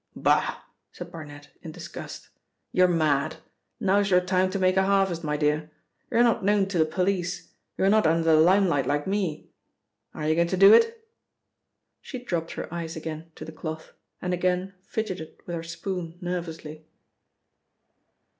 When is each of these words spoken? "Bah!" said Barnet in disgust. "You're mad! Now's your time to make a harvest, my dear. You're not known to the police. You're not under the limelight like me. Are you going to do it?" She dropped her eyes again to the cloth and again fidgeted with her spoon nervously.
"Bah!" 0.15 0.63
said 0.91 1.11
Barnet 1.11 1.49
in 1.61 1.71
disgust. 1.71 2.29
"You're 2.71 2.87
mad! 2.87 3.35
Now's 3.79 4.09
your 4.09 4.19
time 4.19 4.49
to 4.49 4.57
make 4.57 4.75
a 4.75 4.81
harvest, 4.83 5.23
my 5.23 5.37
dear. 5.37 5.69
You're 6.09 6.23
not 6.23 6.43
known 6.43 6.65
to 6.69 6.79
the 6.79 6.87
police. 6.87 7.49
You're 7.77 7.87
not 7.91 8.07
under 8.07 8.23
the 8.23 8.35
limelight 8.35 8.87
like 8.87 9.05
me. 9.05 9.51
Are 10.15 10.27
you 10.27 10.33
going 10.33 10.47
to 10.47 10.57
do 10.57 10.73
it?" 10.73 11.07
She 12.01 12.17
dropped 12.17 12.53
her 12.53 12.73
eyes 12.73 12.95
again 12.95 13.31
to 13.35 13.45
the 13.45 13.51
cloth 13.51 13.93
and 14.23 14.33
again 14.33 14.73
fidgeted 14.81 15.39
with 15.45 15.55
her 15.55 15.61
spoon 15.61 16.17
nervously. 16.19 16.87